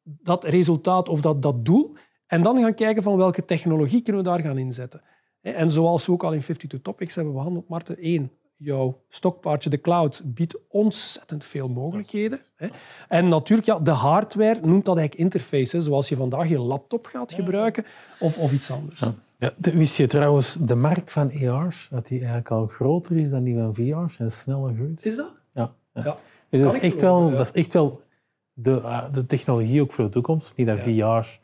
dat 0.02 0.44
resultaat 0.44 1.08
of 1.08 1.20
dat, 1.20 1.42
dat 1.42 1.64
doel, 1.64 1.96
en 2.26 2.42
dan 2.42 2.60
gaan 2.60 2.74
kijken 2.74 3.02
van 3.02 3.16
welke 3.16 3.44
technologie 3.44 4.02
kunnen 4.02 4.22
we 4.22 4.28
daar 4.28 4.40
gaan 4.40 4.58
inzetten. 4.58 5.02
En 5.40 5.70
zoals 5.70 6.06
we 6.06 6.12
ook 6.12 6.22
al 6.22 6.32
in 6.32 6.40
52 6.40 6.82
Topics 6.82 7.14
hebben 7.14 7.32
behandeld, 7.32 7.68
Marten, 7.68 7.98
één, 7.98 8.30
jouw 8.56 9.02
stokpaardje, 9.08 9.70
de 9.70 9.80
cloud, 9.80 10.22
biedt 10.24 10.56
ontzettend 10.68 11.44
veel 11.44 11.68
mogelijkheden. 11.68 12.40
En 13.08 13.28
natuurlijk, 13.28 13.68
ja, 13.68 13.78
de 13.78 13.90
hardware 13.90 14.60
noemt 14.60 14.84
dat 14.84 14.96
eigenlijk 14.96 15.26
interface, 15.26 15.80
zoals 15.80 16.08
je 16.08 16.16
vandaag 16.16 16.48
je 16.48 16.58
laptop 16.58 17.06
gaat 17.06 17.32
gebruiken 17.32 17.84
of, 18.18 18.38
of 18.38 18.52
iets 18.52 18.70
anders. 18.70 19.00
Ja. 19.00 19.14
Ja, 19.42 19.52
wist 19.72 19.96
je 19.96 20.06
trouwens, 20.06 20.56
de 20.60 20.74
markt 20.74 21.12
van 21.12 21.32
AR's, 21.48 21.88
dat 21.90 22.06
die 22.06 22.18
eigenlijk 22.18 22.50
al 22.50 22.66
groter 22.66 23.16
is 23.16 23.30
dan 23.30 23.42
die 23.42 23.54
van 23.54 23.74
VR's 23.74 24.18
en 24.18 24.32
sneller 24.32 24.74
groeit? 24.74 25.06
Is 25.06 25.16
dat? 25.16 25.32
Ja. 25.54 25.74
ja. 25.94 26.16
Dus 26.48 26.60
dat 26.60 26.74
is, 26.74 26.80
echt 26.80 27.00
wel, 27.00 27.30
dat 27.30 27.40
is 27.40 27.52
echt 27.52 27.72
wel 27.72 28.02
de, 28.52 28.80
ah, 28.80 29.12
de 29.12 29.26
technologie 29.26 29.82
ook 29.82 29.92
voor 29.92 30.04
de 30.04 30.10
toekomst. 30.10 30.56
Niet 30.56 30.66
dat 30.66 30.80
VR 30.80 31.40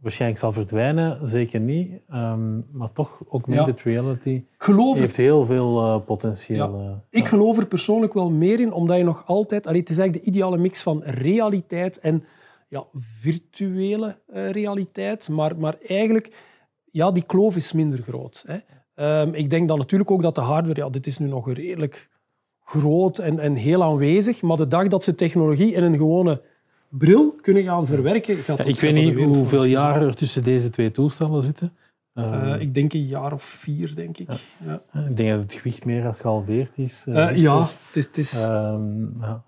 waarschijnlijk 0.00 0.40
zal 0.40 0.52
verdwijnen, 0.52 1.28
zeker 1.28 1.60
niet. 1.60 2.00
Ehm, 2.08 2.60
maar 2.72 2.92
toch, 2.92 3.20
ook 3.28 3.46
mixed 3.46 3.82
reality 3.82 4.44
geloof 4.58 4.98
heeft 4.98 5.16
heel 5.16 5.44
veel 5.44 5.84
uh, 5.84 6.04
potentieel. 6.04 6.80
Ja. 6.80 6.88
Eh, 6.88 7.20
ik 7.20 7.28
geloof 7.28 7.58
er 7.58 7.66
persoonlijk 7.66 8.12
wel 8.12 8.30
meer 8.30 8.60
in, 8.60 8.72
omdat 8.72 8.96
je 8.96 9.04
nog 9.04 9.26
altijd... 9.26 9.66
Allee, 9.66 9.80
het 9.80 9.90
is 9.90 9.98
eigenlijk 9.98 10.26
de 10.26 10.32
ideale 10.32 10.56
mix 10.58 10.82
van 10.82 11.02
realiteit 11.02 12.00
en 12.00 12.24
ja, 12.68 12.84
virtuele 12.92 14.18
realiteit. 14.32 15.28
Maar, 15.28 15.56
maar 15.58 15.76
eigenlijk, 15.86 16.32
ja, 16.94 17.10
die 17.10 17.22
kloof 17.22 17.56
is 17.56 17.72
minder 17.72 18.02
groot. 18.02 18.44
Hè. 18.46 18.58
Um, 19.20 19.34
ik 19.34 19.50
denk 19.50 19.68
dan 19.68 19.78
natuurlijk 19.78 20.10
ook 20.10 20.22
dat 20.22 20.34
de 20.34 20.40
hardware... 20.40 20.80
Ja, 20.80 20.88
dit 20.88 21.06
is 21.06 21.18
nu 21.18 21.26
nog 21.26 21.52
redelijk 21.52 22.08
groot 22.64 23.18
en, 23.18 23.38
en 23.38 23.54
heel 23.54 23.82
aanwezig. 23.82 24.42
Maar 24.42 24.56
de 24.56 24.68
dag 24.68 24.88
dat 24.88 25.04
ze 25.04 25.14
technologie 25.14 25.72
in 25.72 25.82
een 25.82 25.96
gewone 25.96 26.42
bril 26.88 27.34
kunnen 27.40 27.62
gaan 27.62 27.86
verwerken, 27.86 28.36
gaat 28.36 28.58
ja, 28.58 28.64
Ik 28.64 28.80
weet 28.80 28.94
niet 28.94 29.14
hoeveel 29.14 29.64
jaren 29.64 30.08
er 30.08 30.14
tussen 30.14 30.42
deze 30.42 30.70
twee 30.70 30.90
toestellen 30.90 31.42
zitten. 31.42 31.72
Uh, 32.14 32.54
ik 32.58 32.74
denk 32.74 32.92
een 32.92 33.06
jaar 33.06 33.32
of 33.32 33.42
vier, 33.42 33.94
denk 33.94 34.18
ik. 34.18 34.28
Ja. 34.66 34.82
Ik 35.08 35.16
denk 35.16 35.30
dat 35.30 35.40
het 35.40 35.54
gewicht 35.54 35.84
meer 35.84 36.06
als 36.06 36.20
gehalveerd 36.20 36.72
is. 36.74 37.04
Uh, 37.08 37.36
ja, 37.36 37.60
het 37.60 37.96
is... 37.96 38.04
Het 38.04 38.18
is 38.18 38.34
uh, 38.34 38.76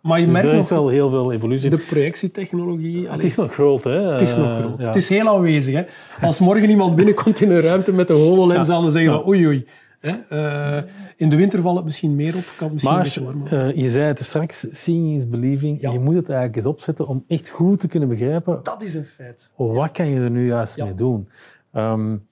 maar 0.03 0.19
je 0.19 0.25
dus 0.25 0.35
merkt 0.35 0.49
er 0.49 0.57
is 0.57 0.71
wel 0.71 0.89
heel 0.89 1.11
veel 1.11 1.33
evolutie. 1.33 1.71
De 1.71 1.79
projectietechnologie... 1.79 3.09
het 3.09 3.25
is 3.25 3.37
nog 3.37 3.53
groot, 3.53 3.85
hè? 3.85 4.13
Het 4.13 4.21
is 4.21 4.37
nog 4.37 4.59
groot. 4.59 4.79
Het 4.79 4.97
is 4.97 5.09
heel 5.09 5.29
aanwezig, 5.29 5.75
hè. 5.75 5.85
Als 6.27 6.41
morgen 6.41 6.71
iemand 6.71 6.97
binnenkomt 6.97 7.41
in 7.41 7.51
een 7.51 7.61
ruimte 7.61 7.93
met 7.93 8.07
de 8.07 8.15
HoloLens 8.15 8.69
aan, 8.69 8.83
dan 8.83 8.93
zeggen 8.93 9.13
we 9.13 9.27
oei 9.27 9.47
oei. 9.47 9.67
Hè? 10.01 10.83
In 11.17 11.29
de 11.29 11.37
winter 11.37 11.61
valt 11.61 11.77
het 11.77 11.85
misschien 11.85 12.15
meer 12.15 12.37
op. 12.37 12.53
Kan 12.57 12.73
misschien 12.73 13.43
maar 13.51 13.77
je 13.77 13.91
zei 13.91 14.07
het 14.07 14.19
straks, 14.19 14.67
seeing 14.71 15.17
is 15.17 15.29
believing. 15.29 15.81
Je 15.81 15.99
moet 15.99 16.15
het 16.15 16.29
eigenlijk 16.29 16.57
eens 16.57 16.67
opzetten 16.67 17.07
om 17.07 17.25
echt 17.29 17.49
goed 17.49 17.81
te 17.81 17.89
kunnen 17.89 18.09
begrijpen. 18.09 18.61
Dat 18.63 18.83
is 18.83 18.95
een 18.95 19.05
feit. 19.05 19.53
Wat 19.57 19.91
kan 19.91 20.07
je 20.07 20.21
er 20.21 20.31
nu 20.31 20.47
juist 20.47 20.79
mee 20.79 20.95
doen? 20.95 21.29
Um, 21.73 22.27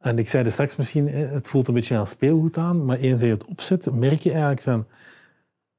en 0.00 0.18
ik 0.18 0.28
zei 0.28 0.44
er 0.44 0.52
straks 0.52 0.76
misschien, 0.76 1.08
het 1.08 1.48
voelt 1.48 1.68
een 1.68 1.74
beetje 1.74 1.96
aan 1.96 2.06
speelgoed 2.06 2.56
aan, 2.56 2.84
maar 2.84 2.98
eens 2.98 3.20
je 3.20 3.26
het 3.26 3.44
opzet, 3.44 3.92
merk 3.92 4.20
je 4.20 4.30
eigenlijk 4.30 4.62
van, 4.62 4.86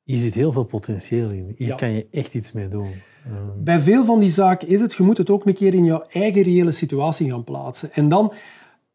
hier 0.04 0.18
zit 0.18 0.34
heel 0.34 0.51
veel 0.51 0.63
potentieel 0.63 1.30
in. 1.30 1.54
Hier 1.58 1.75
kan 1.75 1.92
je 1.92 2.08
echt 2.12 2.34
iets 2.34 2.51
mee 2.51 2.68
doen. 2.68 2.92
Um, 3.28 3.63
Bij 3.63 3.80
veel 3.80 4.06
van 4.06 4.20
die 4.20 4.30
zaken 4.30 4.68
is 4.68 4.82
het, 4.82 4.94
je 4.94 5.04
moet 5.04 5.18
het 5.18 5.30
ook 5.30 5.46
een 5.46 5.54
keer 5.54 5.74
in 5.74 5.86
jouw 5.86 6.04
eigen 6.10 6.42
reële 6.42 6.72
situatie 6.72 7.30
gaan 7.30 7.44
plaatsen. 7.44 7.94
En 7.94 8.10
dan 8.10 8.34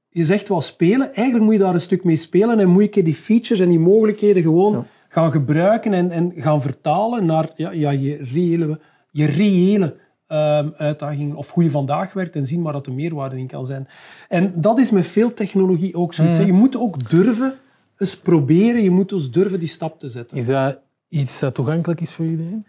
je 0.09 0.25
zegt 0.25 0.49
wel 0.49 0.61
spelen. 0.61 1.15
Eigenlijk 1.15 1.45
moet 1.45 1.55
je 1.55 1.61
daar 1.61 1.75
een 1.75 1.81
stuk 1.81 2.05
mee 2.05 2.17
spelen 2.17 2.59
en 2.59 2.69
moet 2.69 2.95
je 2.95 3.03
die 3.03 3.15
features 3.15 3.61
en 3.61 3.69
die 3.69 3.79
mogelijkheden 3.79 4.43
gewoon 4.43 4.87
gaan 5.09 5.33
gebruiken 5.33 5.93
en, 5.93 6.11
en 6.11 6.33
gaan 6.37 6.63
vertalen 6.63 7.27
naar 7.27 7.51
ja, 7.57 7.71
ja, 7.71 7.91
je 7.91 8.17
reële, 8.17 8.81
je 9.11 9.25
reële 9.25 9.97
um, 10.29 10.75
uitdagingen 10.77 11.37
of 11.37 11.53
hoe 11.53 11.65
je 11.65 11.71
vandaag 11.71 12.13
werkt 12.13 12.37
en 12.37 12.47
zien 12.47 12.63
waar 12.63 12.73
dat 12.73 12.85
de 12.85 12.91
meerwaarde 12.91 13.39
in 13.39 13.47
kan 13.47 13.67
zijn. 13.67 13.89
En 14.29 14.53
dat 14.61 14.79
is 14.79 14.91
met 14.91 15.07
veel 15.07 15.35
technologie 15.35 15.95
ook 15.95 16.15
zoiets. 16.15 16.39
Mm. 16.39 16.47
Je 16.47 16.53
moet 16.53 16.77
ook 16.77 17.11
durven 17.11 17.55
eens 17.99 18.17
proberen, 18.17 18.83
je 18.83 18.91
moet 18.91 19.09
dus 19.09 19.31
durven 19.31 19.59
die 19.59 19.69
stap 19.69 19.99
te 19.99 20.09
zetten. 20.09 20.37
Is 20.37 20.47
dat 20.47 20.81
iets 21.09 21.39
dat 21.39 21.55
toegankelijk 21.55 22.01
is 22.01 22.11
voor 22.11 22.25
iedereen? 22.25 22.67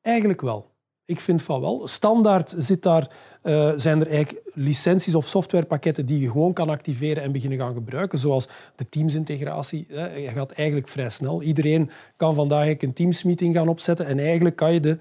Eigenlijk 0.00 0.40
wel. 0.40 0.76
Ik 1.04 1.20
vind 1.20 1.42
van 1.42 1.60
wel. 1.60 1.86
Standaard 1.86 2.54
zit 2.58 2.82
daar, 2.82 3.10
uh, 3.42 3.72
zijn 3.76 4.00
er 4.00 4.08
eigenlijk 4.08 4.50
licenties 4.54 5.14
of 5.14 5.26
softwarepakketten 5.26 6.06
die 6.06 6.20
je 6.20 6.30
gewoon 6.30 6.52
kan 6.52 6.68
activeren 6.68 7.22
en 7.22 7.32
beginnen 7.32 7.58
gaan 7.58 7.74
gebruiken, 7.74 8.18
zoals 8.18 8.48
de 8.76 8.88
Teams-integratie. 8.88 9.86
Je 10.22 10.30
gaat 10.34 10.50
eigenlijk 10.50 10.88
vrij 10.88 11.08
snel. 11.08 11.42
Iedereen 11.42 11.90
kan 12.16 12.34
vandaag 12.34 12.82
een 12.82 12.92
Teams-meeting 12.92 13.54
gaan 13.54 13.68
opzetten 13.68 14.06
en 14.06 14.18
eigenlijk 14.18 14.56
kan 14.56 14.72
je 14.72 14.80
de 14.80 14.98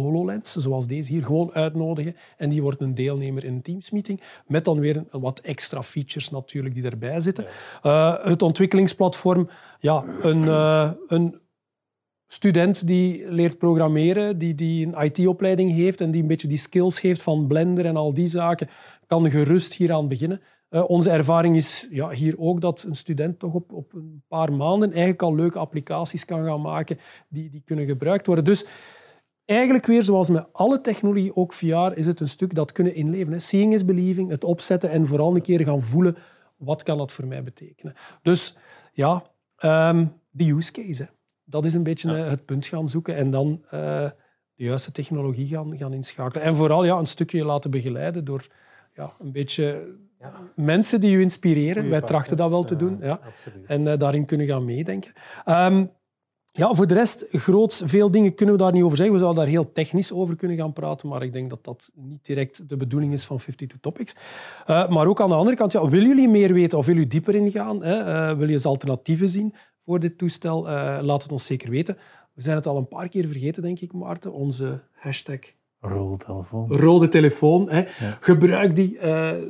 HoloLens, 0.00 0.52
zoals 0.52 0.86
deze 0.86 1.12
hier, 1.12 1.24
gewoon 1.24 1.52
uitnodigen 1.52 2.16
en 2.36 2.50
die 2.50 2.62
wordt 2.62 2.80
een 2.80 2.94
deelnemer 2.94 3.44
in 3.44 3.54
een 3.54 3.62
Teams-meeting, 3.62 4.20
met 4.46 4.64
dan 4.64 4.80
weer 4.80 4.96
een, 4.96 5.20
wat 5.20 5.38
extra 5.38 5.82
features 5.82 6.30
natuurlijk 6.30 6.74
die 6.74 6.84
erbij 6.84 7.20
zitten. 7.20 7.46
Uh, 7.82 8.24
het 8.24 8.42
ontwikkelingsplatform, 8.42 9.48
ja, 9.80 10.04
een, 10.20 10.42
uh, 10.42 10.90
een 11.08 11.40
student 12.26 12.86
die 12.86 13.30
leert 13.30 13.58
programmeren, 13.58 14.38
die, 14.38 14.54
die 14.54 14.86
een 14.86 15.04
IT-opleiding 15.04 15.72
heeft 15.72 16.00
en 16.00 16.10
die 16.10 16.22
een 16.22 16.28
beetje 16.28 16.48
die 16.48 16.58
skills 16.58 17.00
heeft 17.00 17.22
van 17.22 17.46
Blender 17.46 17.86
en 17.86 17.96
al 17.96 18.14
die 18.14 18.26
zaken, 18.26 18.68
kan 19.06 19.30
gerust 19.30 19.74
hieraan 19.74 20.08
beginnen. 20.08 20.40
Uh, 20.70 20.90
onze 20.90 21.10
ervaring 21.10 21.56
is 21.56 21.88
ja, 21.90 22.10
hier 22.10 22.34
ook 22.38 22.60
dat 22.60 22.82
een 22.82 22.94
student 22.94 23.38
toch 23.38 23.54
op, 23.54 23.72
op 23.72 23.92
een 23.92 24.22
paar 24.28 24.52
maanden 24.52 24.90
eigenlijk 24.90 25.22
al 25.22 25.34
leuke 25.34 25.58
applicaties 25.58 26.24
kan 26.24 26.44
gaan 26.44 26.60
maken 26.60 26.98
die, 27.28 27.50
die 27.50 27.62
kunnen 27.64 27.86
gebruikt 27.86 28.26
worden. 28.26 28.44
Dus 28.44 28.66
eigenlijk 29.50 29.86
weer 29.86 30.02
zoals 30.02 30.28
met 30.28 30.46
alle 30.52 30.80
technologie, 30.80 31.36
ook 31.36 31.52
VR, 31.52 31.92
is 31.94 32.06
het 32.06 32.20
een 32.20 32.28
stuk 32.28 32.54
dat 32.54 32.72
kunnen 32.72 32.94
inleven. 32.94 33.32
Hè. 33.32 33.38
Seeing 33.38 33.72
is 33.72 33.84
believing, 33.84 34.30
het 34.30 34.44
opzetten 34.44 34.90
en 34.90 35.06
vooral 35.06 35.34
een 35.34 35.42
keer 35.42 35.60
gaan 35.60 35.82
voelen 35.82 36.16
wat 36.56 36.82
kan 36.82 36.98
dat 36.98 37.12
voor 37.12 37.26
mij 37.26 37.42
betekenen. 37.42 37.94
Dus 38.22 38.56
ja, 38.92 39.22
um, 39.62 40.12
de 40.30 40.50
use 40.50 40.72
case 40.72 41.08
dat 41.50 41.64
is 41.64 41.74
een 41.74 41.82
beetje 41.82 42.16
eh, 42.16 42.28
het 42.28 42.44
punt 42.44 42.66
gaan 42.66 42.88
zoeken 42.88 43.16
en 43.16 43.30
dan 43.30 43.62
uh, 43.64 43.70
de 44.54 44.64
juiste 44.64 44.92
technologie 44.92 45.48
gaan, 45.48 45.78
gaan 45.78 45.92
inschakelen. 45.92 46.46
En 46.46 46.56
vooral 46.56 46.84
ja, 46.84 46.96
een 46.96 47.06
stukje 47.06 47.44
laten 47.44 47.70
begeleiden 47.70 48.24
door 48.24 48.46
ja, 48.94 49.12
een 49.18 49.32
beetje 49.32 49.96
ja. 50.18 50.32
mensen 50.56 51.00
die 51.00 51.10
je 51.10 51.20
inspireren. 51.20 51.90
Wij 51.90 52.00
trachten 52.00 52.36
dat 52.36 52.50
wel 52.50 52.64
te 52.64 52.76
doen. 52.76 52.98
Ja. 53.00 53.20
En 53.66 53.86
uh, 53.86 53.98
daarin 53.98 54.24
kunnen 54.24 54.46
gaan 54.46 54.64
meedenken. 54.64 55.12
Um, 55.46 55.90
ja, 56.52 56.74
voor 56.74 56.86
de 56.86 56.94
rest, 56.94 57.26
groots, 57.30 57.82
veel 57.84 58.10
dingen 58.10 58.34
kunnen 58.34 58.54
we 58.54 58.62
daar 58.62 58.72
niet 58.72 58.82
over 58.82 58.96
zeggen. 58.96 59.14
We 59.14 59.20
zouden 59.20 59.42
daar 59.42 59.52
heel 59.52 59.72
technisch 59.72 60.12
over 60.12 60.36
kunnen 60.36 60.56
gaan 60.56 60.72
praten, 60.72 61.08
maar 61.08 61.22
ik 61.22 61.32
denk 61.32 61.50
dat 61.50 61.64
dat 61.64 61.90
niet 61.94 62.26
direct 62.26 62.68
de 62.68 62.76
bedoeling 62.76 63.12
is 63.12 63.24
van 63.24 63.36
52 63.36 63.80
Topics. 63.80 64.16
Uh, 64.66 64.88
maar 64.88 65.06
ook 65.06 65.20
aan 65.20 65.28
de 65.28 65.34
andere 65.34 65.56
kant, 65.56 65.72
ja, 65.72 65.88
willen 65.88 66.08
jullie 66.08 66.28
meer 66.28 66.52
weten 66.52 66.78
of 66.78 66.86
willen 66.86 67.02
jullie 67.02 67.20
dieper 67.20 67.34
ingaan? 67.34 67.82
Hè? 67.82 68.30
Uh, 68.30 68.36
wil 68.36 68.46
je 68.46 68.52
eens 68.52 68.64
alternatieven 68.64 69.28
zien? 69.28 69.54
voor 69.84 70.00
dit 70.00 70.18
toestel, 70.18 70.68
uh, 70.68 70.98
laat 71.02 71.22
het 71.22 71.32
ons 71.32 71.46
zeker 71.46 71.70
weten. 71.70 71.96
We 72.34 72.42
zijn 72.42 72.56
het 72.56 72.66
al 72.66 72.76
een 72.76 72.88
paar 72.88 73.08
keer 73.08 73.26
vergeten, 73.26 73.62
denk 73.62 73.80
ik, 73.80 73.92
Maarten. 73.92 74.32
Onze 74.32 74.80
hashtag 74.92 75.38
Rode 75.80 76.24
telefoon. 76.24 76.72
Rode 76.72 77.08
telefoon. 77.08 77.70
Hè. 77.70 77.84
Gebruik 78.20 78.76
die. 78.76 78.98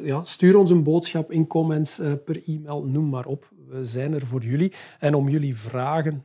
Ja, 0.03 0.25
stuur 0.25 0.57
ons 0.57 0.71
een 0.71 0.83
boodschap 0.83 1.33
in 1.33 1.47
comments 1.47 2.03
per 2.25 2.43
e-mail, 2.47 2.85
noem 2.85 3.09
maar 3.09 3.27
op. 3.27 3.51
We 3.69 3.85
zijn 3.85 4.15
er 4.15 4.27
voor 4.27 4.43
jullie. 4.43 4.73
En 4.99 5.15
om 5.15 5.29
jullie 5.29 5.57
vragen 5.57 6.25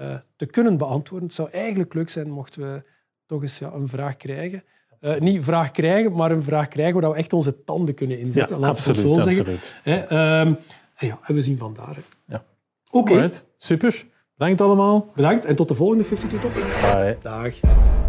uh, 0.00 0.14
te 0.36 0.46
kunnen 0.46 0.76
beantwoorden. 0.76 1.26
Het 1.28 1.36
zou 1.36 1.50
eigenlijk 1.50 1.94
leuk 1.94 2.10
zijn 2.10 2.30
mochten 2.30 2.60
we 2.72 2.82
toch 3.26 3.42
eens 3.42 3.58
ja, 3.58 3.72
een 3.72 3.88
vraag 3.88 4.16
krijgen. 4.16 4.64
eh, 5.00 5.20
niet 5.20 5.44
vraag 5.44 5.70
krijgen, 5.70 6.12
maar 6.12 6.30
een 6.30 6.42
vraag 6.42 6.68
krijgen 6.68 7.00
waar 7.00 7.10
we 7.10 7.16
echt 7.16 7.32
onze 7.32 7.64
tanden 7.64 7.94
kunnen 7.94 8.18
Ja, 8.18 8.24
inzetten. 8.24 8.58
Laten 8.58 8.82
we 8.82 8.88
het 8.88 8.98
absoluut. 8.98 9.14
zo 9.14 9.30
zeggen. 9.30 9.54
absoluut. 9.54 9.74
Hè, 9.82 9.96
ehm, 9.96 10.54
en 10.96 11.06
ja, 11.06 11.18
en 11.22 11.34
we 11.34 11.42
zien 11.42 11.58
vandaar. 11.58 11.96
Ja. 12.26 12.44
Oké, 12.90 13.30
super. 13.58 14.04
Bedankt 14.36 14.60
allemaal. 14.60 15.10
bedankt 15.14 15.44
en 15.44 15.56
tot 15.56 15.68
de 15.68 15.74
volgende 15.74 16.04
52 16.04 16.40
Topics. 16.50 16.80
Bye. 16.80 17.18
Dag. 17.22 18.03